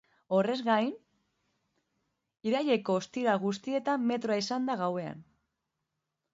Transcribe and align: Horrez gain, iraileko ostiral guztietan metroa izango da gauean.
Horrez 0.35 0.53
gain, 0.69 0.87
iraileko 2.51 2.97
ostiral 3.03 3.43
guztietan 3.45 4.11
metroa 4.13 4.41
izango 4.45 4.71
da 4.73 4.83
gauean. 4.85 5.25